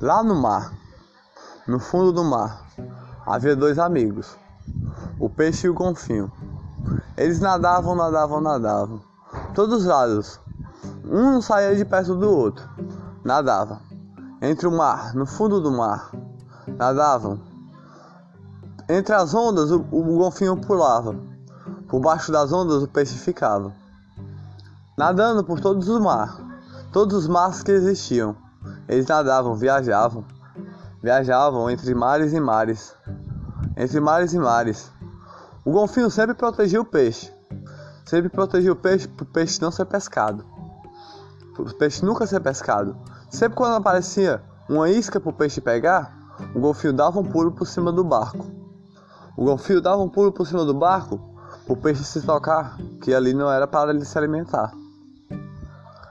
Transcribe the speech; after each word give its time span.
Lá 0.00 0.22
no 0.22 0.36
mar, 0.36 0.72
no 1.66 1.80
fundo 1.80 2.12
do 2.12 2.22
mar, 2.22 2.64
havia 3.26 3.56
dois 3.56 3.80
amigos, 3.80 4.36
o 5.18 5.28
peixe 5.28 5.66
e 5.66 5.70
o 5.70 5.74
golfinho. 5.74 6.30
Eles 7.16 7.40
nadavam, 7.40 7.96
nadavam, 7.96 8.40
nadavam. 8.40 9.00
Todos 9.56 9.80
os 9.80 9.84
lados. 9.86 10.38
Um 11.04 11.32
não 11.32 11.42
saía 11.42 11.74
de 11.74 11.84
perto 11.84 12.14
do 12.14 12.30
outro. 12.30 12.64
Nadava. 13.24 13.80
Entre 14.40 14.68
o 14.68 14.70
mar, 14.70 15.12
no 15.16 15.26
fundo 15.26 15.60
do 15.60 15.72
mar. 15.72 16.12
Nadavam. 16.76 17.40
Entre 18.88 19.12
as 19.12 19.34
ondas, 19.34 19.72
o, 19.72 19.80
o 19.90 20.16
golfinho 20.16 20.56
pulava. 20.56 21.16
Por 21.88 22.00
baixo 22.00 22.30
das 22.30 22.52
ondas, 22.52 22.84
o 22.84 22.88
peixe 22.88 23.18
ficava. 23.18 23.72
Nadando 24.96 25.42
por 25.42 25.58
todos 25.58 25.88
os 25.88 26.00
mares. 26.00 26.36
Todos 26.92 27.16
os 27.16 27.26
mares 27.26 27.64
que 27.64 27.72
existiam. 27.72 28.36
Eles 28.88 29.06
nadavam, 29.06 29.54
viajavam. 29.54 30.24
Viajavam 31.02 31.70
entre 31.70 31.94
mares 31.94 32.32
e 32.32 32.40
mares. 32.40 32.94
Entre 33.76 34.00
mares 34.00 34.32
e 34.32 34.38
mares. 34.38 34.90
O 35.64 35.70
golfinho 35.70 36.10
sempre 36.10 36.34
protegia 36.34 36.80
o 36.80 36.84
peixe. 36.84 37.30
Sempre 38.06 38.30
protegia 38.30 38.72
o 38.72 38.76
peixe 38.76 39.06
para 39.06 39.24
o 39.24 39.26
peixe 39.26 39.60
não 39.60 39.70
ser 39.70 39.84
pescado. 39.84 40.42
Para 41.54 41.62
o 41.62 41.74
peixe 41.74 42.04
nunca 42.04 42.26
ser 42.26 42.40
pescado. 42.40 42.96
Sempre 43.28 43.56
quando 43.56 43.74
aparecia 43.74 44.42
uma 44.68 44.88
isca 44.88 45.20
para 45.20 45.28
o 45.28 45.32
peixe 45.32 45.60
pegar, 45.60 46.16
o 46.54 46.60
golfinho 46.60 46.94
dava 46.94 47.20
um 47.20 47.24
pulo 47.24 47.52
por 47.52 47.66
cima 47.66 47.92
do 47.92 48.02
barco. 48.02 48.46
O 49.36 49.44
golfinho 49.44 49.82
dava 49.82 50.02
um 50.02 50.08
pulo 50.08 50.32
por 50.32 50.46
cima 50.46 50.64
do 50.64 50.72
barco 50.72 51.20
para 51.66 51.74
o 51.74 51.76
peixe 51.76 52.02
se 52.02 52.22
tocar 52.22 52.78
que 53.02 53.12
ali 53.12 53.34
não 53.34 53.50
era 53.50 53.66
para 53.66 53.90
ele 53.90 54.04
se 54.04 54.16
alimentar. 54.16 54.72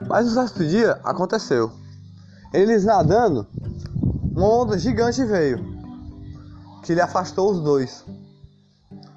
Mas 0.07 0.27
no 0.27 0.31
certo 0.33 0.63
dia 0.63 0.99
aconteceu. 1.03 1.71
Eles 2.53 2.85
nadando, 2.85 3.45
uma 4.33 4.47
onda 4.47 4.77
gigante 4.77 5.23
veio, 5.25 5.65
que 6.81 6.93
lhe 6.93 7.01
afastou 7.01 7.51
os 7.51 7.59
dois. 7.59 8.05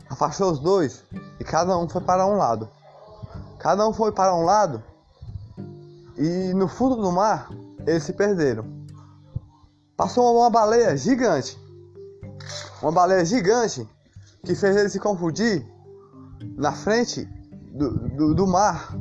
Afastou 0.09 0.51
os 0.51 0.59
dois 0.59 1.05
e 1.39 1.45
cada 1.45 1.79
um 1.79 1.89
foi 1.89 2.01
para 2.01 2.27
um 2.27 2.37
lado. 2.37 2.69
Cada 3.59 3.87
um 3.87 3.93
foi 3.93 4.11
para 4.11 4.35
um 4.35 4.45
lado 4.45 4.83
e 6.17 6.53
no 6.55 6.67
fundo 6.67 6.97
do 6.97 7.13
mar 7.13 7.49
eles 7.87 8.03
se 8.03 8.13
perderam. 8.13 8.65
Passou 9.97 10.37
uma 10.37 10.51
baleia 10.51 10.97
gigante. 10.97 11.59
Uma 12.83 12.91
baleia 12.91 13.25
gigante 13.25 13.89
que 14.45 14.55
fez 14.55 14.77
eles 14.77 14.93
se 14.93 14.99
confundir 14.99 15.65
na 16.57 16.73
frente 16.73 17.25
do, 17.73 17.91
do, 17.91 18.35
do 18.35 18.47
mar 18.47 18.97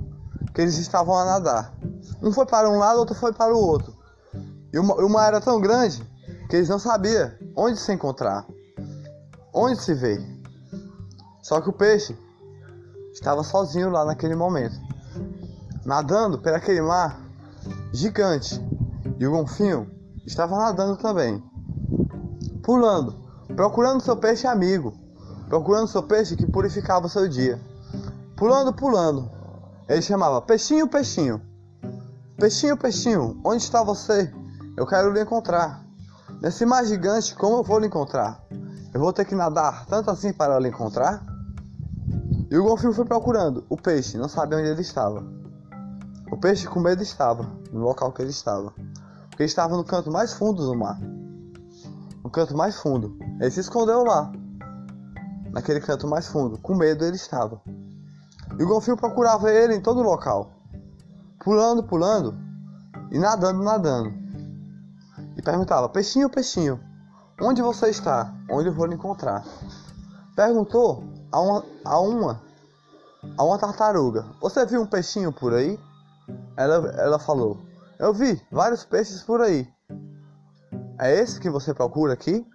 que 0.53 0.61
eles 0.61 0.77
estavam 0.77 1.17
a 1.17 1.25
nadar. 1.25 1.73
Um 2.21 2.31
foi 2.31 2.45
para 2.45 2.69
um 2.69 2.77
lado, 2.77 2.99
outro 2.99 3.15
foi 3.15 3.33
para 3.33 3.55
o 3.55 3.59
outro. 3.59 3.98
E 4.71 4.77
o 4.77 5.09
mar 5.09 5.29
era 5.29 5.41
tão 5.41 5.59
grande 5.59 6.03
que 6.49 6.55
eles 6.55 6.69
não 6.69 6.79
sabiam 6.79 7.31
onde 7.55 7.79
se 7.79 7.91
encontrar, 7.91 8.45
onde 9.53 9.81
se 9.81 9.93
ver. 9.93 10.21
Só 11.41 11.59
que 11.61 11.69
o 11.69 11.73
peixe 11.73 12.17
estava 13.13 13.43
sozinho 13.43 13.89
lá 13.89 14.05
naquele 14.05 14.35
momento, 14.35 14.75
nadando 15.85 16.39
por 16.39 16.53
aquele 16.53 16.81
mar 16.81 17.19
gigante. 17.91 18.59
E 19.17 19.27
o 19.27 19.31
golfinho 19.31 19.89
estava 20.25 20.55
nadando 20.57 20.95
também, 20.95 21.43
pulando, 22.63 23.15
procurando 23.55 24.01
seu 24.01 24.15
peixe 24.15 24.47
amigo, 24.47 24.93
procurando 25.47 25.87
seu 25.87 26.03
peixe 26.03 26.35
que 26.35 26.45
purificava 26.45 27.09
seu 27.09 27.27
dia. 27.27 27.59
Pulando, 28.37 28.71
pulando. 28.71 29.29
Ele 29.89 30.01
chamava: 30.01 30.41
Peixinho, 30.41 30.87
peixinho. 30.87 31.41
Peixinho, 32.37 32.77
peixinho, 32.77 33.41
onde 33.43 33.63
está 33.63 33.83
você? 33.83 34.31
Eu 34.79 34.87
quero 34.87 35.11
lhe 35.11 35.21
encontrar. 35.21 35.83
Nesse 36.41 36.65
mar 36.65 36.85
gigante, 36.85 37.35
como 37.35 37.57
eu 37.57 37.63
vou 37.63 37.79
lhe 37.79 37.87
encontrar? 37.87 38.41
Eu 38.93 39.01
vou 39.01 39.11
ter 39.11 39.25
que 39.25 39.35
nadar 39.35 39.85
tanto 39.87 40.09
assim 40.09 40.31
para 40.31 40.57
lhe 40.57 40.69
encontrar? 40.69 41.21
E 42.49 42.57
o 42.57 42.63
golfinho 42.63 42.93
foi 42.93 43.03
procurando 43.03 43.65
o 43.69 43.75
peixe, 43.75 44.17
não 44.17 44.29
sabia 44.29 44.57
onde 44.57 44.69
ele 44.69 44.79
estava. 44.79 45.21
O 46.31 46.37
peixe 46.37 46.65
com 46.65 46.79
medo 46.79 47.03
estava 47.03 47.45
no 47.73 47.81
local 47.81 48.13
que 48.13 48.21
ele 48.21 48.29
estava, 48.29 48.73
porque 49.29 49.43
estava 49.43 49.75
no 49.75 49.83
canto 49.83 50.09
mais 50.09 50.31
fundo 50.31 50.65
do 50.65 50.73
mar. 50.73 50.97
No 52.23 52.29
canto 52.29 52.55
mais 52.55 52.77
fundo. 52.77 53.17
Ele 53.41 53.51
se 53.51 53.59
escondeu 53.59 54.05
lá, 54.05 54.31
naquele 55.51 55.81
canto 55.81 56.07
mais 56.07 56.25
fundo. 56.25 56.57
Com 56.57 56.73
medo 56.73 57.03
ele 57.03 57.17
estava. 57.17 57.61
E 58.57 58.63
o 58.63 58.67
golfinho 58.67 58.95
procurava 58.95 59.51
ele 59.51 59.75
em 59.75 59.81
todo 59.81 60.01
local, 60.01 60.53
pulando, 61.43 61.83
pulando 61.83 62.33
e 63.11 63.19
nadando, 63.19 63.61
nadando. 63.61 64.28
E 65.39 65.41
perguntava: 65.41 65.87
Peixinho, 65.87 66.29
peixinho, 66.29 66.77
onde 67.41 67.61
você 67.61 67.89
está? 67.89 68.35
Onde 68.51 68.67
eu 68.67 68.73
vou 68.73 68.85
lhe 68.85 68.95
encontrar? 68.95 69.45
Perguntou 70.35 71.01
a 71.31 71.39
uma, 71.39 71.65
a 71.85 71.99
uma, 72.01 72.43
a 73.37 73.43
uma 73.45 73.57
tartaruga. 73.57 74.25
Você 74.41 74.65
viu 74.65 74.81
um 74.81 74.85
peixinho 74.85 75.31
por 75.31 75.53
aí? 75.53 75.79
Ela, 76.57 76.89
ela 76.97 77.17
falou: 77.17 77.57
Eu 77.97 78.13
vi 78.13 78.45
vários 78.51 78.83
peixes 78.83 79.23
por 79.23 79.39
aí. 79.39 79.65
É 80.99 81.15
esse 81.15 81.39
que 81.39 81.49
você 81.49 81.73
procura 81.73 82.11
aqui? 82.11 82.45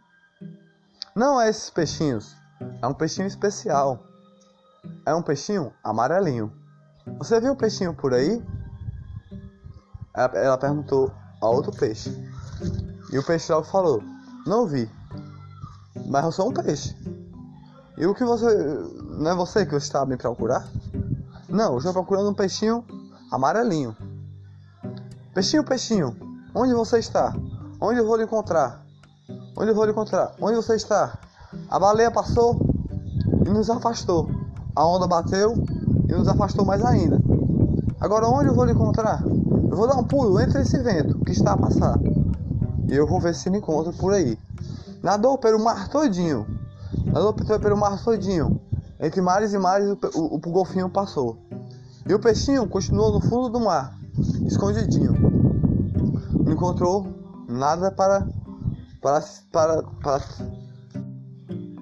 Não 1.17 1.41
é 1.41 1.49
esses 1.49 1.71
peixinhos. 1.71 2.37
É 2.83 2.87
um 2.87 2.93
peixinho 2.93 3.27
especial. 3.27 3.99
É 5.07 5.15
um 5.15 5.23
peixinho 5.23 5.73
amarelinho. 5.83 6.53
Você 7.17 7.41
viu 7.41 7.53
um 7.53 7.57
peixinho 7.57 7.95
por 7.95 8.13
aí? 8.13 8.45
Ela, 10.15 10.33
ela 10.35 10.59
perguntou 10.59 11.11
a 11.41 11.49
outro 11.49 11.73
peixe. 11.73 12.11
E 13.13 13.19
o 13.19 13.25
peixe 13.25 13.53
logo 13.53 13.67
falou: 13.67 14.03
Não 14.47 14.67
vi. 14.67 14.91
Mas 16.07 16.25
eu 16.25 16.33
sou 16.33 16.49
um 16.49 16.53
peixe. 16.53 16.97
E 17.97 18.07
o 18.07 18.15
que 18.15 18.25
você. 18.25 18.47
Não 19.19 19.31
é 19.31 19.35
você 19.35 19.65
que 19.65 19.77
está 19.77 20.05
me 20.05 20.17
procurar? 20.17 20.67
Não, 21.49 21.73
eu 21.73 21.79
estou 21.79 21.93
procurando 21.93 22.31
um 22.31 22.35
peixinho 22.35 22.85
amarelinho. 23.31 23.97
Peixinho, 25.33 25.65
peixinho, 25.65 26.17
onde 26.55 26.75
você 26.75 26.99
está? 26.99 27.35
Onde 27.81 27.99
eu 27.99 28.07
vou 28.07 28.17
lhe 28.17 28.25
encontrar? 28.25 28.85
Onde 29.57 29.71
eu 29.71 29.75
vou 29.75 29.85
lhe 29.85 29.91
encontrar? 29.91 30.35
Onde 30.41 30.57
você 30.57 30.77
está? 30.77 31.19
A 31.69 31.79
baleia 31.79 32.11
passou 32.11 32.59
e 33.45 33.51
nos 33.51 33.69
afastou. 33.71 34.31
A 34.75 34.87
onda 34.87 35.07
bateu 35.07 35.55
e 36.09 36.13
nos 36.13 36.29
afastou 36.29 36.65
mais 36.65 36.85
ainda. 36.85 37.19
Agora 38.01 38.29
onde 38.29 38.49
eu 38.49 38.55
vou 38.55 38.65
lhe 38.65 38.73
encontrar? 38.73 39.23
Eu 39.25 39.77
vou 39.77 39.89
dar 39.89 39.97
um 39.97 40.05
pulo 40.05 40.41
entre 40.41 40.63
esse 40.63 40.79
vento 40.79 41.19
que 41.21 41.33
está 41.33 41.53
a 41.53 41.57
passar. 41.57 41.99
E 42.89 42.95
eu 42.95 43.07
vou 43.07 43.21
ver 43.21 43.35
se 43.35 43.51
me 43.51 43.59
encontro 43.59 43.93
por 43.93 44.13
aí. 44.13 44.39
Nadou 45.03 45.39
pelo 45.39 45.63
mar 45.63 45.89
todinho 45.89 46.47
Nadou 47.07 47.33
pelo 47.33 47.77
mar 47.77 48.03
todinho. 48.03 48.61
Entre 49.01 49.21
mares 49.21 49.53
e 49.53 49.59
mares 49.59 49.89
o, 49.89 49.99
o, 50.19 50.35
o 50.37 50.39
golfinho 50.39 50.89
passou. 50.89 51.37
E 52.07 52.15
o 52.15 52.19
peixinho 52.19 52.67
continuou 52.69 53.13
no 53.13 53.21
fundo 53.21 53.49
do 53.49 53.61
mar, 53.61 53.97
escondidinho. 54.47 55.13
Não 56.45 56.53
encontrou 56.53 57.07
nada 57.49 57.91
para 57.91 58.27
para 59.01 59.23
para 59.51 59.83
para, 60.03 60.25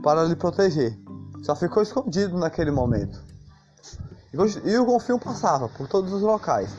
para 0.02 0.24
lhe 0.24 0.36
proteger. 0.36 0.98
Só 1.42 1.56
ficou 1.56 1.82
escondido 1.82 2.38
naquele 2.38 2.70
momento. 2.70 3.20
E 4.64 4.76
o 4.76 4.84
golfinho 4.84 5.18
passava 5.18 5.68
por 5.68 5.88
todos 5.88 6.12
os 6.12 6.22
locais. 6.22 6.70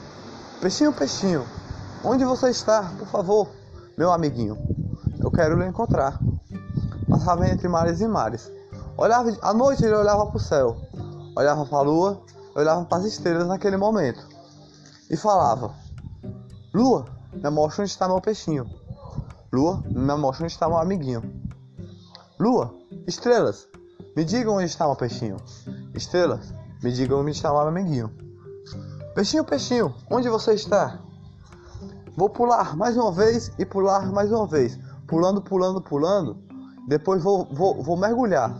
Peixinho, 0.61 0.93
peixinho, 0.93 1.45
onde 2.03 2.23
você 2.23 2.49
está? 2.49 2.91
Por 2.97 3.07
favor, 3.07 3.49
meu 3.97 4.11
amiguinho. 4.11 4.57
Eu 5.19 5.31
quero 5.31 5.57
lhe 5.57 5.65
encontrar 5.65 6.19
passava 7.13 7.47
entre 7.47 7.67
mares 7.67 8.01
e 8.01 8.07
mares. 8.07 8.51
Olhava 8.97 9.35
à 9.41 9.53
noite 9.53 9.85
ele 9.85 9.95
olhava 9.95 10.25
para 10.25 10.37
o 10.37 10.39
céu, 10.39 10.77
olhava 11.35 11.65
para 11.65 11.77
a 11.77 11.81
lua, 11.81 12.21
olhava 12.55 12.85
para 12.85 12.97
as 12.99 13.05
estrelas 13.05 13.47
naquele 13.47 13.77
momento 13.77 14.27
e 15.09 15.15
falava: 15.15 15.73
Lua, 16.73 17.05
me 17.31 17.49
mostra 17.49 17.83
onde 17.83 17.91
está 17.91 18.07
meu 18.07 18.19
peixinho. 18.19 18.69
Lua, 19.51 19.83
me 19.85 20.15
mostra 20.15 20.43
onde 20.43 20.53
está 20.53 20.67
meu 20.67 20.77
amiguinho. 20.77 21.21
Lua, 22.39 22.73
estrelas, 23.07 23.67
me 24.15 24.25
digam 24.25 24.55
onde 24.55 24.65
está 24.65 24.85
meu 24.85 24.95
peixinho. 24.95 25.37
Estrelas, 25.93 26.53
me 26.81 26.91
digam 26.91 27.21
onde 27.21 27.31
está 27.31 27.49
meu 27.49 27.61
amiguinho. 27.61 28.11
Peixinho, 29.15 29.45
peixinho, 29.45 29.93
onde 30.09 30.27
você 30.29 30.53
está? 30.53 30.99
Vou 32.15 32.29
pular 32.29 32.75
mais 32.75 32.95
uma 32.97 33.11
vez 33.11 33.51
e 33.57 33.65
pular 33.65 34.11
mais 34.11 34.31
uma 34.31 34.45
vez, 34.45 34.79
pulando, 35.07 35.41
pulando, 35.41 35.81
pulando 35.81 36.43
depois 36.87 37.23
vou, 37.23 37.45
vou, 37.51 37.81
vou 37.81 37.97
mergulhar 37.97 38.53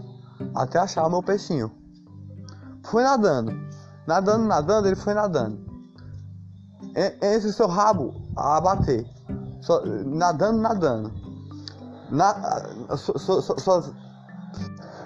até 0.56 0.80
achar 0.80 1.06
o 1.06 1.10
meu 1.10 1.22
peixinho. 1.22 1.72
Fui 2.84 3.04
nadando, 3.04 3.54
nadando, 4.08 4.46
nadando, 4.46 4.88
ele 4.88 4.96
foi 4.96 5.14
nadando. 5.14 5.60
Entre 6.96 7.50
o 7.50 7.54
seu 7.54 7.68
rabo 7.68 8.14
a 8.36 8.62
bater, 8.62 9.06
so, 9.62 9.82
nadando, 10.06 10.60
nadando. 10.60 11.12
Na, 12.10 12.36
so, 12.96 13.18
so, 13.18 13.42
so, 13.42 13.96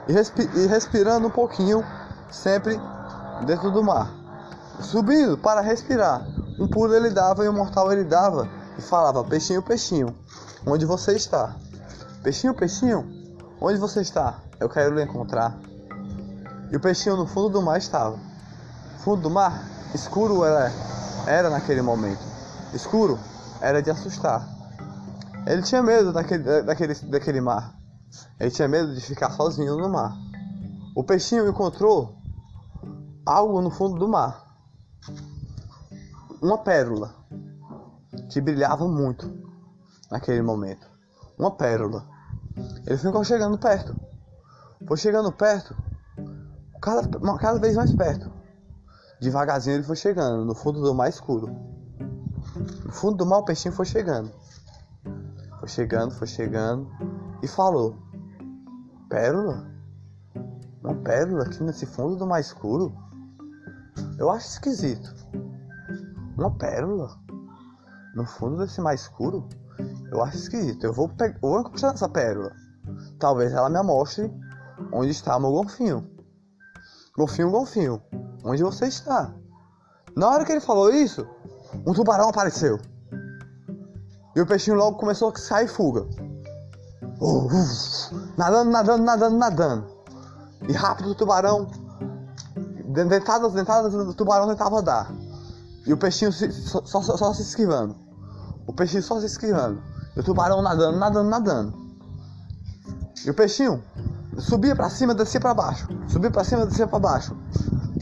e, 0.08 0.12
respi, 0.12 0.50
e 0.56 0.68
respirando 0.68 1.28
um 1.28 1.32
pouquinho, 1.32 1.84
sempre 2.30 2.80
dentro 3.46 3.72
do 3.72 3.84
mar. 3.84 4.12
Subindo 4.82 5.38
para 5.38 5.62
respirar. 5.62 6.28
Um 6.60 6.68
pulo 6.68 6.96
ele 6.96 7.12
dava 7.12 7.46
e 7.46 7.50
um 7.50 7.54
mortal 7.54 7.92
ele 7.92 8.04
dava 8.04 8.50
e 8.78 8.82
falava: 8.82 9.24
Peixinho, 9.24 9.62
peixinho, 9.62 10.16
onde 10.66 10.86
você 10.86 11.14
está? 11.14 11.56
Peixinho, 12.24 12.54
peixinho, 12.54 13.08
onde 13.62 13.78
você 13.78 14.02
está? 14.02 14.40
Eu 14.60 14.68
quero 14.68 14.96
lhe 14.96 15.04
encontrar. 15.04 15.58
E 16.72 16.76
o 16.76 16.80
peixinho 16.80 17.16
no 17.16 17.28
fundo 17.28 17.50
do 17.50 17.62
mar 17.62 17.78
estava. 17.78 18.20
Fundo 19.04 19.22
do 19.22 19.30
mar, 19.30 19.64
escuro 19.94 20.44
era, 20.44 20.72
era 21.28 21.50
naquele 21.50 21.82
momento. 21.82 22.22
Escuro 22.74 23.20
era 23.62 23.82
de 23.82 23.92
assustar. 23.92 24.48
Ele 25.46 25.62
tinha 25.62 25.82
medo 25.82 26.12
daquele, 26.12 26.64
daquele, 26.64 26.94
daquele 26.94 27.40
mar. 27.40 27.74
Ele 28.40 28.52
tinha 28.52 28.68
medo 28.68 28.94
de 28.94 29.02
ficar 29.02 29.30
sozinho 29.32 29.78
no 29.78 29.90
mar. 29.90 30.14
O 30.96 31.04
peixinho 31.04 31.48
encontrou 31.48 32.18
algo 33.26 33.62
no 33.62 33.70
fundo 33.70 33.98
do 33.98 34.08
mar. 34.08 34.47
Uma 36.42 36.60
pérola 36.60 37.16
que 38.30 38.40
brilhava 38.40 38.88
muito 38.88 39.28
naquele 40.12 40.42
momento. 40.42 40.88
Uma 41.38 41.50
pérola. 41.50 42.06
Ele 42.86 42.98
ficou 42.98 43.24
chegando 43.24 43.58
perto. 43.58 43.96
Foi 44.88 44.98
chegando 44.98 45.32
perto, 45.32 45.76
cada, 46.80 47.08
cada 47.40 47.60
vez 47.60 47.76
mais 47.76 47.92
perto. 47.94 48.32
Devagarzinho 49.20 49.78
ele 49.78 49.84
foi 49.84 49.96
chegando, 49.96 50.46
no 50.46 50.54
fundo 50.54 50.80
do 50.80 50.94
mar 50.94 51.10
escuro. 51.10 51.48
No 52.86 52.92
fundo 52.92 53.18
do 53.18 53.26
mar 53.26 53.40
o 53.40 53.46
peixinho 53.46 53.74
foi 53.74 53.86
chegando. 53.86 54.32
Foi 55.60 55.68
chegando, 55.68 56.12
foi 56.14 56.28
chegando 56.28 56.88
e 57.42 57.48
falou: 57.48 57.98
Pérola? 59.10 59.68
Uma 60.84 60.94
pérola 60.94 61.44
aqui 61.46 61.64
nesse 61.64 61.88
fundo 61.88 62.16
do 62.16 62.28
mar 62.28 62.40
escuro? 62.40 62.96
Eu 64.20 64.30
acho 64.30 64.48
esquisito. 64.48 65.17
Uma 66.38 66.52
pérola? 66.52 67.18
No 68.16 68.26
fundo 68.26 68.58
desse 68.58 68.80
mar 68.80 68.94
escuro? 68.94 69.48
Eu 70.12 70.24
acho 70.24 70.38
esquisito. 70.38 70.84
Eu 70.84 70.94
vou, 70.94 71.10
pegar, 71.10 71.38
vou 71.42 71.60
encostar 71.60 71.92
nessa 71.92 72.08
pérola. 72.08 72.52
Talvez 73.20 73.52
ela 73.54 73.70
me 73.70 73.82
mostre 73.82 74.32
onde 74.92 75.12
está 75.12 75.40
meu 75.40 75.52
golfinho. 75.52 76.08
Golfinho, 77.18 77.50
golfinho, 77.50 78.02
onde 78.44 78.62
você 78.62 78.88
está? 78.88 79.34
Na 80.16 80.30
hora 80.30 80.46
que 80.46 80.52
ele 80.52 80.62
falou 80.62 80.92
isso, 80.92 81.28
um 81.86 81.94
tubarão 81.94 82.30
apareceu. 82.30 82.80
E 84.36 84.42
o 84.42 84.46
peixinho 84.46 84.78
logo 84.78 84.98
começou 84.98 85.32
a 85.32 85.36
sair 85.36 85.68
fuga. 85.68 86.08
Uh, 87.20 87.48
uh, 87.48 88.34
nadando, 88.38 88.70
nadando, 88.70 89.04
nadando, 89.04 89.38
nadando. 89.38 89.88
E 90.70 90.74
rápido 90.74 91.10
o 91.10 91.16
tubarão. 91.16 91.68
Dentadas, 92.86 93.54
dentadas 93.54 93.94
do 93.94 94.14
tubarão 94.14 94.48
tentava 94.48 94.82
dar. 94.82 95.12
E 95.88 95.94
o 95.94 95.98
peixinho 95.98 96.32
se, 96.32 96.52
só, 96.52 96.82
só, 96.84 97.02
só, 97.02 97.34
se 97.34 97.42
esquivando. 97.42 97.96
O 98.68 98.74
peixinho 98.74 99.02
só 99.02 99.20
se 99.20 99.26
esquivando. 99.26 99.82
E 100.16 100.20
o 100.20 100.24
tubarão 100.24 100.62
nadando, 100.62 100.98
nadando, 101.00 101.30
nadando. 101.30 101.74
E 103.26 103.30
o 103.30 103.34
peixinho 103.34 103.82
subia 104.38 104.76
para 104.76 104.90
cima, 104.90 105.16
descia 105.16 105.40
para 105.40 105.54
baixo. 105.54 105.88
Subia 106.08 106.30
para 106.30 106.44
cima, 106.44 106.66
descia 106.66 106.88
para 106.88 107.00
baixo. 107.00 107.36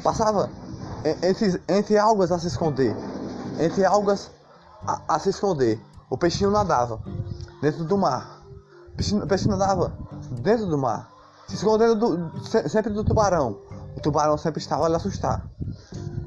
Passava 0.04 0.50
entre, 1.22 1.62
entre 1.70 1.98
algas 1.98 2.32
a 2.32 2.40
se 2.40 2.48
esconder. 2.48 2.96
Entre 3.60 3.86
algas 3.86 4.32
a, 4.86 5.16
a 5.16 5.20
se 5.20 5.30
esconder. 5.30 5.80
O 6.10 6.18
peixinho 6.18 6.50
nadava 6.52 7.00
dentro 7.62 7.86
do 7.86 7.98
mar. 7.98 8.42
O 8.94 8.96
peixinho, 8.96 9.24
o 9.24 9.28
peixinho 9.28 9.56
nadava 9.56 9.94
dentro 10.42 10.66
do 10.66 10.78
mar 10.78 11.16
se 11.48 11.56
escondendo 11.56 11.96
do, 11.96 12.50
sempre 12.70 12.92
do 12.92 13.04
tubarão. 13.04 13.60
O 13.96 14.02
tubarão 14.02 14.38
sempre 14.38 14.62
estava 14.62 14.86
a 14.86 14.90
lhe 14.90 14.96
assustar. 14.96 15.48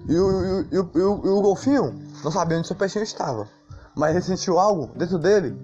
E 0.08 0.18
o, 0.18 0.60
e, 0.72 0.78
o, 0.78 0.90
e, 0.94 1.00
o, 1.00 1.26
e 1.26 1.28
o 1.28 1.42
golfinho 1.42 1.94
não 2.24 2.32
sabia 2.32 2.56
onde 2.56 2.66
seu 2.66 2.74
peixinho 2.74 3.02
estava. 3.02 3.46
Mas 3.94 4.12
ele 4.12 4.24
sentiu 4.24 4.58
algo 4.58 4.90
dentro 4.96 5.18
dele. 5.18 5.54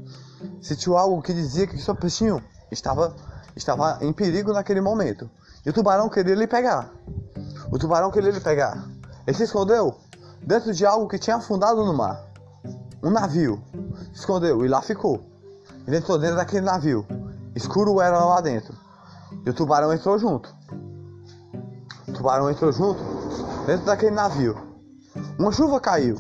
Sentiu 0.61 0.99
algo 0.99 1.23
que 1.23 1.33
dizia 1.33 1.67
que 1.67 1.79
seu 1.79 1.95
peixinho 1.95 2.45
estava, 2.71 3.17
estava 3.57 3.99
em 4.03 4.13
perigo 4.13 4.53
naquele 4.53 4.83
momento. 4.83 5.31
E 5.65 5.71
o 5.71 5.73
tubarão 5.73 6.11
queria 6.11 6.35
lhe 6.35 6.47
pegar. 6.47 6.91
O 7.73 7.79
tubarão 7.79 8.11
queria 8.11 8.31
lhe 8.31 8.41
pegar. 8.41 8.87
Ele 9.27 9.35
se 9.35 9.45
escondeu 9.45 9.97
dentro 10.43 10.75
de 10.75 10.85
algo 10.85 11.09
que 11.09 11.19
tinha 11.19 11.37
afundado 11.37 11.83
no 11.83 11.95
mar. 11.95 12.23
Um 13.03 13.09
navio. 13.09 13.63
Se 14.13 14.21
escondeu 14.21 14.63
e 14.63 14.69
lá 14.69 14.83
ficou. 14.83 15.23
Ele 15.87 15.97
entrou 15.97 16.19
dentro 16.19 16.37
daquele 16.37 16.67
navio. 16.67 17.07
Escuro 17.55 17.99
era 17.99 18.23
lá 18.23 18.43
dentro. 18.43 18.75
E 19.47 19.49
o 19.49 19.55
tubarão 19.55 19.91
entrou 19.91 20.19
junto. 20.19 20.55
O 22.07 22.13
tubarão 22.13 22.51
entrou 22.51 22.71
junto 22.71 23.14
dentro 23.67 23.87
daquele 23.87 24.15
navio. 24.15 24.57
Uma 25.39 25.53
chuva 25.53 25.81
caiu. 25.81 26.17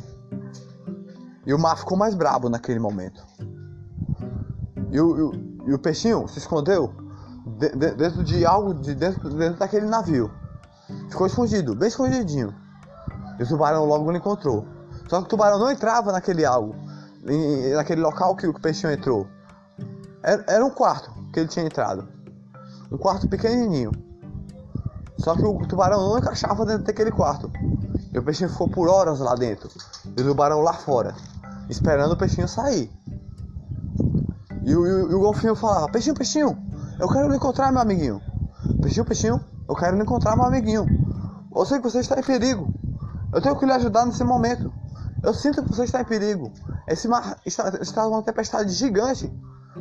E 1.47 1.53
o 1.53 1.59
mar 1.59 1.77
ficou 1.77 1.97
mais 1.97 2.15
brabo 2.15 2.49
naquele 2.49 2.79
momento. 2.79 3.23
E 4.91 5.01
o, 5.01 5.17
e 5.17 5.23
o, 5.23 5.33
e 5.67 5.75
o 5.75 5.79
peixinho 5.79 6.27
se 6.29 6.39
escondeu 6.39 6.95
de, 7.59 7.69
de, 7.71 7.91
dentro 7.93 8.25
de 8.25 8.47
algo, 8.47 8.75
de 8.75 8.95
dentro, 8.95 9.29
dentro 9.31 9.59
daquele 9.59 9.87
navio. 9.87 10.31
Ficou 11.11 11.27
escondido, 11.27 11.75
bem 11.75 11.89
escondidinho. 11.89 12.55
E 13.39 13.43
o 13.43 13.47
tubarão 13.47 13.85
logo 13.85 14.11
o 14.11 14.17
encontrou. 14.17 14.67
Só 15.09 15.19
que 15.19 15.27
o 15.27 15.29
tubarão 15.29 15.59
não 15.59 15.71
entrava 15.71 16.13
naquele 16.13 16.45
algo, 16.45 16.75
naquele 17.77 18.01
local 18.01 18.37
que 18.37 18.47
o 18.47 18.55
peixinho 18.55 18.93
entrou. 18.93 19.27
Era, 20.23 20.45
era 20.49 20.65
um 20.65 20.71
quarto 20.71 21.13
que 21.33 21.41
ele 21.41 21.49
tinha 21.49 21.67
entrado. 21.67 22.09
Um 22.91 22.97
quarto 22.97 23.29
pequenininho. 23.29 23.93
Só 25.19 25.35
que 25.35 25.45
o 25.45 25.67
tubarão 25.67 26.09
não 26.09 26.19
encaixava 26.19 26.67
dentro 26.67 26.85
daquele 26.85 27.11
quarto. 27.11 27.51
E 28.13 28.19
o 28.19 28.23
peixinho 28.23 28.51
ficou 28.51 28.69
por 28.69 28.89
horas 28.89 29.21
lá 29.21 29.35
dentro. 29.35 29.71
E 30.17 30.21
o 30.21 30.25
tubarão 30.25 30.61
lá 30.61 30.73
fora. 30.73 31.15
Esperando 31.69 32.13
o 32.13 32.17
peixinho 32.17 32.49
sair. 32.49 32.91
E 34.65 34.75
o, 34.75 35.11
e 35.11 35.15
o, 35.15 35.21
golfinho 35.21 35.55
falava: 35.55 35.89
Peixinho, 35.89 36.15
peixinho, 36.15 36.59
eu 36.99 37.09
quero 37.09 37.29
lhe 37.29 37.37
encontrar, 37.37 37.71
meu 37.71 37.83
amiguinho. 37.83 38.21
Peixinho, 38.81 39.05
peixinho, 39.05 39.45
eu 39.69 39.75
quero 39.75 39.97
lhe 39.97 40.03
encontrar, 40.03 40.37
meu 40.37 40.47
amiguinho. 40.47 40.87
Eu 41.55 41.65
sei 41.65 41.79
que 41.79 41.85
você 41.85 42.01
está 42.01 42.19
em 42.19 42.23
perigo. 42.23 42.73
Eu 43.33 43.41
tenho 43.41 43.57
que 43.57 43.67
lhe 43.67 43.73
ajudar 43.73 44.07
nesse 44.07 44.25
momento. 44.25 44.73
Eu 45.23 45.33
sinto 45.35 45.63
que 45.63 45.69
você 45.69 45.85
está 45.85 46.01
em 46.01 46.05
perigo. 46.05 46.53
Esse 46.87 47.09
mar 47.09 47.39
está, 47.45 47.69
está 47.81 48.07
uma 48.07 48.23
tempestade 48.23 48.73
gigante. 48.73 49.33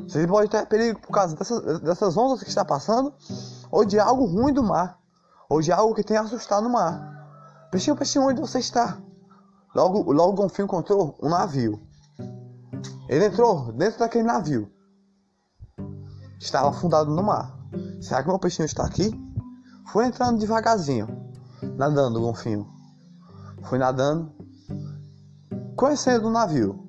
Você 0.08 0.26
pode 0.28 0.50
ter 0.50 0.66
perigo 0.66 1.00
por 1.00 1.12
causa 1.12 1.36
dessas, 1.36 1.80
dessas 1.82 2.18
ondas 2.18 2.42
que 2.42 2.50
está 2.50 2.66
passando, 2.66 3.14
ou 3.70 3.86
de 3.86 4.00
algo 4.00 4.26
ruim 4.26 4.54
do 4.54 4.64
mar, 4.64 4.98
ou 5.54 5.62
de 5.62 5.72
algo 5.72 5.94
que 5.94 6.04
tem 6.04 6.18
assustado 6.18 6.64
no 6.64 6.70
mar. 6.72 7.00
Peixinho, 7.70 7.96
peixinho, 7.96 8.26
onde 8.26 8.42
você 8.42 8.58
está? 8.58 8.98
Logo, 9.76 10.12
logo 10.12 10.32
o 10.32 10.36
golfinho 10.36 10.66
encontrou 10.66 11.16
um 11.22 11.30
navio. 11.30 11.80
Ele 13.08 13.28
entrou 13.28 13.72
dentro 13.72 14.00
daquele 14.00 14.24
navio. 14.24 14.68
Estava 16.40 16.70
afundado 16.70 17.14
no 17.14 17.22
mar. 17.22 17.56
Será 18.02 18.24
que 18.24 18.30
meu 18.30 18.40
peixinho 18.40 18.66
está 18.66 18.84
aqui? 18.84 19.12
Foi 19.92 20.08
entrando 20.08 20.40
devagarzinho, 20.40 21.08
nadando 21.78 22.18
o 22.18 22.24
golfinho. 22.24 22.68
Foi 23.66 23.78
nadando, 23.78 24.34
conhecendo 25.76 26.30
o 26.30 26.32
navio. 26.32 26.84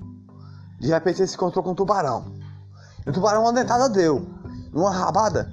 De 0.81 0.89
repente 0.89 1.21
ele 1.21 1.29
se 1.29 1.35
encontrou 1.35 1.63
com 1.63 1.73
um 1.73 1.75
tubarão. 1.75 2.33
E 3.05 3.11
o 3.11 3.13
tubarão 3.13 3.43
uma 3.43 3.53
dentada 3.53 3.91
deu. 3.91 4.27
Uma 4.73 4.91
rabada, 4.91 5.53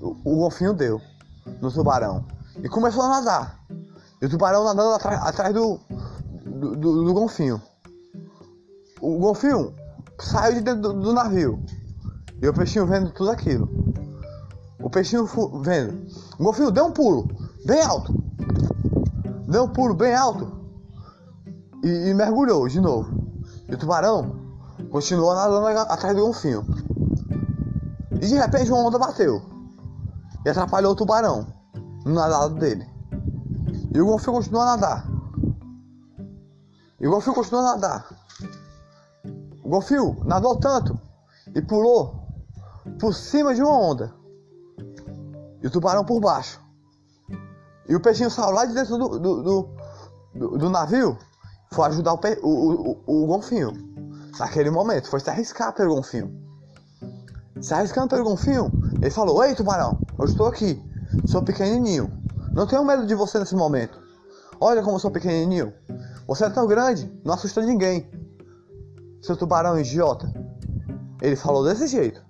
o, 0.00 0.10
o 0.24 0.36
golfinho 0.38 0.74
deu 0.74 1.00
no 1.62 1.70
tubarão. 1.70 2.26
E 2.62 2.68
começou 2.68 3.02
a 3.02 3.08
nadar. 3.08 3.60
E 4.20 4.26
o 4.26 4.28
tubarão 4.28 4.64
nadando 4.64 4.94
atrás, 4.94 5.20
atrás 5.22 5.54
do, 5.54 5.78
do, 6.44 6.76
do, 6.76 7.04
do, 7.04 7.14
golfinho. 7.14 7.60
O 9.00 9.18
golfinho 9.18 9.74
saiu 10.20 10.54
de 10.54 10.60
dentro 10.60 10.82
do, 10.82 11.00
do, 11.00 11.12
navio. 11.12 11.62
E 12.42 12.48
o 12.48 12.54
peixinho 12.54 12.86
vendo 12.86 13.10
tudo 13.12 13.30
aquilo. 13.30 13.68
O 14.82 14.90
peixinho 14.90 15.26
vendo. 15.62 16.06
O 16.38 16.44
golfinho 16.44 16.70
deu 16.70 16.86
um 16.86 16.92
pulo, 16.92 17.28
bem 17.64 17.80
alto. 17.82 18.12
Deu 19.46 19.64
um 19.64 19.68
pulo 19.68 19.94
bem 19.94 20.14
alto. 20.14 20.50
E, 21.84 22.10
e 22.10 22.14
mergulhou 22.14 22.66
de 22.66 22.80
novo. 22.80 23.08
E 23.68 23.74
o 23.74 23.78
tubarão 23.78 24.36
continuou 24.90 25.34
nadando 25.34 25.66
atrás 25.66 26.16
do 26.16 26.22
golfinho. 26.22 26.66
E 28.20 28.26
de 28.26 28.34
repente 28.34 28.70
uma 28.72 28.80
onda 28.80 28.98
bateu 28.98 29.40
e 30.44 30.48
atrapalhou 30.48 30.92
o 30.92 30.96
tubarão 30.96 31.57
no 32.04 32.14
nadado 32.14 32.54
dele. 32.56 32.88
E 33.94 34.00
o 34.00 34.06
golfinho 34.06 34.36
continuou 34.36 34.62
a 34.62 34.76
nadar. 34.76 35.06
E 37.00 37.06
o 37.06 37.10
golfinho 37.10 37.34
continuou 37.34 37.66
a 37.66 37.72
nadar. 37.72 38.08
O 39.62 39.68
golfinho 39.68 40.16
nadou 40.24 40.56
tanto 40.56 40.98
e 41.54 41.60
pulou 41.60 42.26
por 42.98 43.14
cima 43.14 43.54
de 43.54 43.62
uma 43.62 43.78
onda. 43.78 44.14
E 45.62 45.66
o 45.66 45.70
tubarão 45.70 46.04
por 46.04 46.20
baixo. 46.20 46.60
E 47.88 47.94
o 47.94 48.00
peixinho 48.00 48.30
saiu 48.30 48.50
lá 48.50 48.64
de 48.64 48.74
dentro 48.74 48.98
do, 48.98 49.18
do, 49.18 49.42
do, 49.42 49.68
do, 50.34 50.58
do 50.58 50.70
navio. 50.70 51.18
Foi 51.72 51.88
ajudar 51.88 52.12
o, 52.12 52.18
pe, 52.18 52.38
o, 52.42 52.48
o, 52.48 53.02
o, 53.06 53.24
o 53.24 53.26
golfinho. 53.26 53.72
Naquele 54.38 54.70
momento, 54.70 55.08
foi 55.08 55.20
se 55.20 55.30
arriscar 55.30 55.74
pelo 55.74 55.94
golfinho 55.94 56.48
se 57.60 57.74
arriscando 57.74 58.08
pelo 58.08 58.24
golfinho, 58.24 58.70
ele 59.00 59.10
falou: 59.10 59.42
Ei, 59.42 59.54
tubarão, 59.54 59.98
eu 60.18 60.24
estou 60.24 60.46
aqui, 60.46 60.82
sou 61.26 61.42
pequenininho, 61.42 62.10
não 62.52 62.66
tenho 62.66 62.84
medo 62.84 63.06
de 63.06 63.14
você 63.14 63.38
nesse 63.38 63.54
momento. 63.54 63.98
Olha 64.60 64.82
como 64.82 64.98
sou 64.98 65.10
pequenininho, 65.10 65.72
você 66.26 66.44
é 66.44 66.50
tão 66.50 66.66
grande, 66.66 67.10
não 67.24 67.34
assusta 67.34 67.62
ninguém. 67.62 68.10
Seu 69.22 69.36
tubarão 69.36 69.78
idiota. 69.78 70.32
Ele 71.22 71.36
falou 71.36 71.64
desse 71.64 71.86
jeito. 71.86 72.22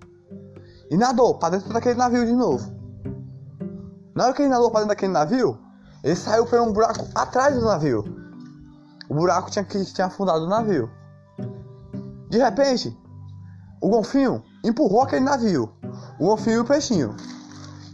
E 0.89 0.97
nadou 0.97 1.37
para 1.37 1.57
dentro 1.57 1.73
daquele 1.73 1.95
navio 1.95 2.25
de 2.25 2.31
novo. 2.31 2.71
Na 4.15 4.25
hora 4.25 4.33
que 4.33 4.41
ele 4.41 4.49
nadou 4.49 4.71
para 4.71 4.81
dentro 4.81 4.95
daquele 4.95 5.11
navio, 5.11 5.59
ele 6.03 6.15
saiu 6.15 6.45
por 6.45 6.59
um 6.61 6.71
buraco 6.71 7.07
atrás 7.13 7.55
do 7.55 7.65
navio. 7.65 8.03
O 9.09 9.13
buraco 9.13 9.51
tinha 9.51 9.65
que 9.65 9.83
tinha 9.85 10.07
afundado 10.07 10.45
o 10.45 10.49
navio. 10.49 10.89
De 12.29 12.37
repente, 12.37 12.97
o 13.81 13.89
golfinho 13.89 14.43
empurrou 14.63 15.01
aquele 15.01 15.25
navio. 15.25 15.71
O 16.19 16.27
golfinho 16.27 16.57
e 16.57 16.59
o 16.59 16.65
peixinho. 16.65 17.15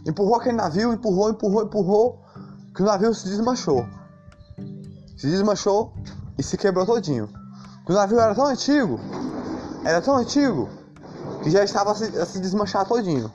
Empurrou 0.06 0.36
aquele 0.36 0.56
navio, 0.56 0.92
empurrou, 0.92 1.30
empurrou, 1.30 1.64
empurrou, 1.64 2.24
que 2.72 2.82
o 2.82 2.86
navio 2.86 3.12
se 3.12 3.28
desmanchou. 3.28 3.84
Se 5.16 5.28
desmanchou 5.28 5.92
e 6.38 6.42
se 6.42 6.56
quebrou 6.56 6.86
todinho. 6.86 7.28
O 7.88 7.92
navio 7.92 8.20
era 8.20 8.34
tão 8.34 8.46
antigo, 8.46 9.00
era 9.84 10.00
tão 10.00 10.16
antigo, 10.16 10.68
que 11.42 11.50
já 11.50 11.64
estava 11.64 11.90
a 11.90 11.94
se, 11.94 12.04
a 12.18 12.24
se 12.24 12.38
desmanchar 12.38 12.86
todinho. 12.86 13.32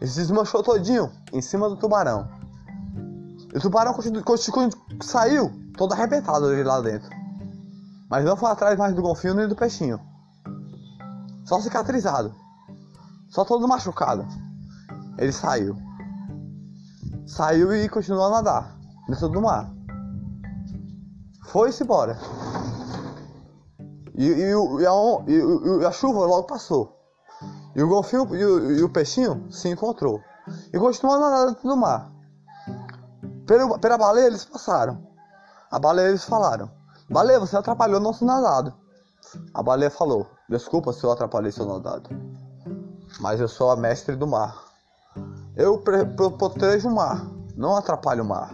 Ele 0.00 0.10
se 0.10 0.18
desmanchou 0.18 0.62
todinho 0.62 1.12
em 1.32 1.40
cima 1.40 1.68
do 1.68 1.76
tubarão. 1.76 2.28
E 3.52 3.56
o 3.56 3.60
tubarão 3.60 3.94
saiu 5.00 5.52
todo 5.76 5.92
arrebentado 5.92 6.54
de 6.54 6.62
lá 6.64 6.80
dentro. 6.80 7.08
Mas 8.10 8.24
não 8.24 8.36
foi 8.36 8.50
atrás 8.50 8.76
mais 8.76 8.94
do 8.94 9.02
golfinho 9.02 9.34
nem 9.34 9.46
do 9.46 9.54
peixinho. 9.54 10.00
Só 11.44 11.60
cicatrizado. 11.60 12.34
Só 13.28 13.44
todo 13.44 13.68
machucado. 13.68 14.26
Ele 15.18 15.32
saiu. 15.32 15.76
Saiu 17.26 17.74
e 17.74 17.88
continuou 17.88 18.26
a 18.26 18.30
nadar 18.30 18.76
dentro 19.08 19.28
do 19.28 19.40
mar. 19.40 19.72
Foi-se 21.46 21.84
embora. 21.84 22.18
E, 24.16 24.26
e, 24.26 24.50
e, 24.50 24.86
a, 24.86 25.80
e, 25.82 25.84
a, 25.84 25.92
chuva 25.92 26.26
logo 26.26 26.46
passou. 26.46 26.98
E 27.74 27.82
o 27.82 27.88
golfinho 27.88 28.34
e 28.34 28.82
o, 28.82 28.88
peixinho 28.88 29.50
se 29.50 29.68
encontrou. 29.68 30.20
E 30.72 30.78
continuou 30.78 31.16
a 31.16 31.20
nadar 31.20 31.46
dentro 31.46 31.68
do 31.68 31.76
mar. 31.76 32.12
Pela, 33.46 33.78
pela 33.78 33.98
baleia 33.98 34.26
eles 34.26 34.44
passaram. 34.44 35.06
A 35.70 35.78
baleia 35.78 36.08
eles 36.08 36.24
falaram: 36.24 36.70
Baleia, 37.10 37.40
você 37.40 37.56
atrapalhou 37.56 38.00
nosso 38.00 38.24
nadado. 38.24 38.74
A 39.52 39.62
baleia 39.62 39.90
falou: 39.90 40.26
Desculpa 40.48 40.92
se 40.92 41.04
eu 41.04 41.10
atrapalhei 41.10 41.52
seu 41.52 41.66
nadado. 41.66 42.10
Mas 43.20 43.40
eu 43.40 43.48
sou 43.48 43.70
a 43.70 43.76
mestre 43.76 44.16
do 44.16 44.26
mar. 44.26 44.63
Eu 45.56 45.78
protejo 45.78 46.88
o 46.88 46.94
mar, 46.94 47.24
não 47.56 47.76
atrapalho 47.76 48.24
o 48.24 48.26
mar. 48.26 48.52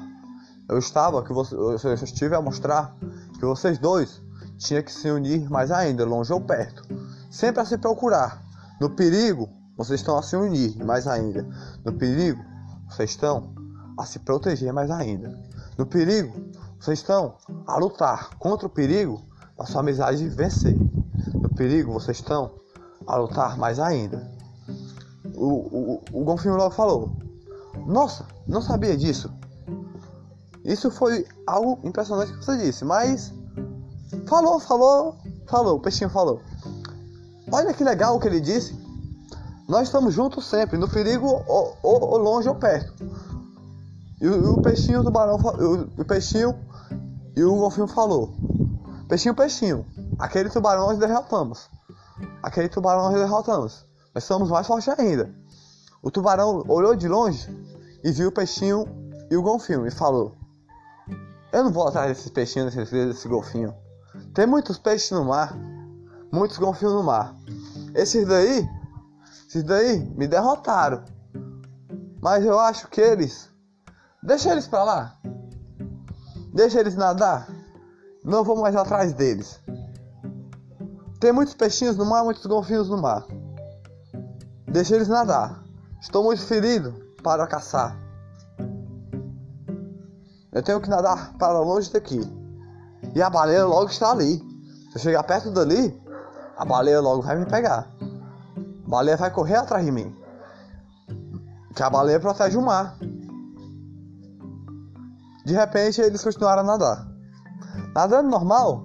Eu 0.69 0.79
estava 0.79 1.23
que 1.23 1.33
você, 1.33 1.55
eu 1.55 1.75
estive 1.95 2.35
a 2.35 2.43
mostrar 2.43 2.95
que 3.39 3.45
vocês 3.45 3.79
dois 3.79 4.23
tinham 4.59 4.83
que 4.83 4.93
se 4.93 5.11
unir 5.11 5.49
mais 5.49 5.71
ainda, 5.71 6.05
longe 6.05 6.33
ou 6.33 6.41
perto. 6.41 6.83
Sempre 7.31 7.63
a 7.63 7.65
se 7.65 7.79
procurar. 7.79 8.45
No 8.81 8.91
perigo, 8.91 9.49
vocês 9.77 10.01
estão 10.01 10.19
a 10.19 10.23
se 10.23 10.37
unir 10.37 10.77
mais 10.85 11.07
ainda. 11.07 11.47
No 11.85 11.95
perigo, 11.95 12.45
vocês 12.89 13.11
estão 13.11 13.55
a 13.99 14.05
se 14.05 14.19
proteger 14.19 14.73
mais 14.73 14.91
ainda. 14.91 15.37
No 15.79 15.87
perigo, 15.87 16.33
vocês 16.79 16.99
estão 16.99 17.35
a 17.67 17.79
lutar 17.79 18.37
contra 18.39 18.67
o 18.67 18.71
perigo 18.71 19.23
para 19.57 19.67
sua 19.67 19.81
amizade 19.81 20.29
vencer. 20.29 20.79
No 21.35 21.49
perigo, 21.49 21.93
vocês 21.93 22.19
estão 22.19 22.53
a 23.07 23.17
lutar 23.17 23.57
mais 23.57 23.79
ainda 23.79 24.40
o, 25.41 26.03
o, 26.13 26.21
o 26.21 26.25
Golfinho 26.25 26.57
logo 26.57 26.75
falou: 26.75 27.11
Nossa, 27.87 28.27
não 28.47 28.61
sabia 28.61 28.97
disso. 28.97 29.33
Isso 30.63 30.91
foi 30.91 31.27
algo 31.47 31.79
impressionante 31.83 32.33
que 32.33 32.45
você 32.45 32.59
disse, 32.59 32.85
mas 32.85 33.33
falou, 34.27 34.61
falou, 34.61 35.17
falou, 35.49 35.77
o 35.77 35.81
peixinho 35.81 36.11
falou. 36.11 36.43
Olha 37.51 37.73
que 37.73 37.83
legal 37.83 38.15
o 38.15 38.21
que 38.21 38.29
ele 38.29 38.41
disse. 38.41 38.79
Nós 39.67 39.85
estamos 39.85 40.13
juntos 40.13 40.47
sempre, 40.47 40.77
no 40.77 40.89
perigo 40.89 41.27
ou, 41.27 41.77
ou, 41.83 42.03
ou 42.03 42.19
longe 42.19 42.49
ou 42.49 42.55
perto. 42.57 42.93
E 44.21 44.29
o, 44.29 44.55
o 44.55 44.63
peixinho, 44.63 45.01
o 45.01 45.05
tubarão, 45.05 45.37
o, 45.37 46.03
o 46.03 46.05
peixinho 46.05 46.55
e 47.35 47.43
o 47.43 47.57
golfinho 47.57 47.89
falou: 47.89 48.35
Peixinho, 49.09 49.35
peixinho, 49.35 49.87
aquele 50.19 50.51
tubarão 50.51 50.89
nós 50.89 50.99
derrotamos. 50.99 51.71
Aquele 52.43 52.69
tubarão 52.69 53.11
nós 53.11 53.15
derrotamos. 53.15 53.90
Nós 54.21 54.27
somos 54.27 54.51
mais 54.51 54.67
fortes 54.67 54.87
ainda. 54.99 55.35
O 56.03 56.11
tubarão 56.11 56.63
olhou 56.69 56.95
de 56.95 57.09
longe 57.09 57.49
e 58.05 58.13
viu 58.13 58.29
o 58.29 58.33
peixinho 58.33 58.85
e 59.31 59.37
o 59.37 59.41
golfinho 59.41 59.87
e 59.87 59.91
falou: 59.91 60.37
Eu 61.51 61.65
não 61.65 61.73
vou 61.73 61.89
atrás 61.89 62.09
desses 62.09 62.31
peixinhos, 62.31 62.75
desses, 62.75 62.93
desse 62.93 63.27
golfinho. 63.27 63.75
Tem 64.35 64.47
muitos 64.47 64.77
peixes 64.77 65.11
no 65.13 65.25
mar, 65.25 65.57
muitos 66.31 66.59
golfinhos 66.59 66.93
no 66.93 67.03
mar. 67.03 67.35
Esses 67.95 68.29
daí, 68.29 68.69
esses 69.49 69.65
daí 69.65 70.01
me 70.15 70.29
derrotaram. 70.29 71.03
Mas 72.21 72.45
eu 72.45 72.61
acho 72.61 72.89
que 72.89 73.01
eles. 73.01 73.49
Deixa 74.23 74.53
eles 74.53 74.69
pra 74.69 74.85
lá. 74.85 75.19
Deixa 76.53 76.79
eles 76.79 76.95
nadar. 76.95 77.49
Não 78.23 78.45
vou 78.45 78.61
mais 78.61 78.77
atrás 78.77 79.15
deles. 79.15 79.59
Tem 81.19 81.33
muitos 81.33 81.55
peixinhos 81.55 81.97
no 81.97 82.05
mar, 82.05 82.23
muitos 82.23 82.45
golfinhos 82.45 82.91
no 82.91 83.01
mar. 83.01 83.27
Deixa 84.71 84.95
eles 84.95 85.09
nadar. 85.09 85.65
Estou 86.01 86.23
muito 86.23 86.43
ferido 86.43 86.95
para 87.25 87.45
caçar. 87.49 87.97
Eu 90.53 90.63
tenho 90.63 90.81
que 90.81 90.89
nadar 90.89 91.35
para 91.39 91.59
longe 91.59 91.93
daqui. 91.93 92.21
E 93.13 93.21
a 93.21 93.29
baleia 93.29 93.65
logo 93.65 93.91
está 93.91 94.13
ali. 94.13 94.39
Se 94.91 94.99
eu 94.99 95.01
chegar 95.01 95.25
perto 95.25 95.51
dali, 95.51 96.01
a 96.57 96.65
baleia 96.65 97.01
logo 97.01 97.21
vai 97.21 97.37
me 97.37 97.47
pegar. 97.47 97.91
A 98.87 98.89
baleia 98.89 99.17
vai 99.17 99.33
correr 99.33 99.57
atrás 99.57 99.85
de 99.85 99.91
mim. 99.91 100.15
Que 101.75 101.83
a 101.83 101.91
baleia 101.91 102.21
protege 102.21 102.57
o 102.57 102.63
mar. 102.63 102.97
De 105.45 105.53
repente 105.53 106.01
eles 106.01 106.23
continuaram 106.23 106.63
a 106.63 106.65
nadar. 106.65 107.09
Nadando 107.93 108.31
normal, 108.31 108.85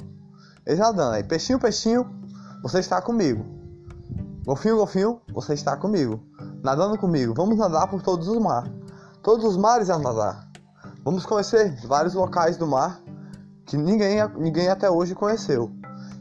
eles 0.65 0.79
nadando. 0.79 1.13
Aí, 1.13 1.23
peixinho, 1.23 1.59
peixinho, 1.59 2.09
você 2.63 2.79
está 2.79 2.99
comigo. 3.01 3.54
Golfinho, 4.45 4.77
golfinho, 4.77 5.21
você 5.33 5.55
está 5.55 5.75
comigo. 5.75 6.19
Nadando 6.63 6.99
comigo, 6.99 7.33
vamos 7.33 7.57
nadar 7.57 7.87
por 7.87 8.03
todos 8.03 8.27
os 8.27 8.37
mares. 8.37 8.71
Todos 9.23 9.43
os 9.43 9.57
mares 9.57 9.89
a 9.89 9.97
nadar. 9.97 10.47
Vamos 11.03 11.25
conhecer 11.25 11.75
vários 11.87 12.13
locais 12.13 12.55
do 12.55 12.67
mar 12.67 13.01
que 13.65 13.75
ninguém, 13.75 14.19
ninguém 14.37 14.67
até 14.69 14.87
hoje 14.87 15.15
conheceu. 15.15 15.71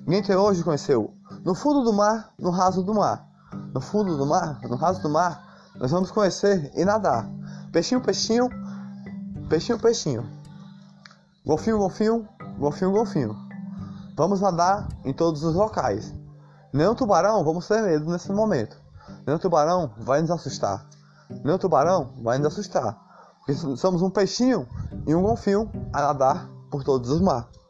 Ninguém 0.07 0.21
até 0.21 0.39
hoje 0.39 0.65
conheceu. 0.65 1.13
No 1.45 1.55
fundo 1.55 1.85
do 1.85 1.93
mar, 1.93 2.33
no 2.39 2.49
raso 2.49 2.83
do 2.83 2.95
mar. 2.95 3.29
No 3.75 3.81
fundo 3.83 4.17
do 4.17 4.25
mar, 4.25 4.59
no 4.63 4.77
raso 4.77 5.03
do 5.03 5.11
mar, 5.11 5.45
nós 5.75 5.91
vamos 5.91 6.11
conhecer 6.11 6.73
e 6.75 6.83
nadar. 6.83 7.29
Peixinho, 7.73 8.01
peixinho, 8.01 8.49
peixinho, 9.51 9.79
peixinho. 9.79 10.27
Golfinho, 11.45 11.77
golfinho, 11.77 12.27
golfinho, 12.59 12.91
golfinho. 12.91 13.37
Vamos 14.17 14.41
nadar 14.41 14.89
em 15.05 15.13
todos 15.13 15.45
os 15.45 15.55
locais. 15.55 16.24
O 16.75 16.95
tubarão 16.97 17.45
vamos 17.45 17.69
ter 17.69 17.81
medo 17.83 18.11
nesse 18.11 18.33
momento. 18.33 18.77
O 19.29 19.39
tubarão 19.39 19.93
vai 19.99 20.21
nos 20.21 20.31
assustar. 20.33 20.85
O 21.31 21.59
tubarão 21.59 22.13
vai 22.21 22.37
nos 22.39 22.49
assustar. 22.49 22.99
Porque 23.39 23.55
somos 23.77 24.03
um 24.03 24.11
peixinho 24.11 24.67
e 25.07 25.15
um 25.15 25.23
golfinho 25.23 25.71
a 25.93 26.01
nadar 26.01 26.51
por 26.73 26.83
todos 26.83 27.11
os 27.11 27.21
mares. 27.21 27.64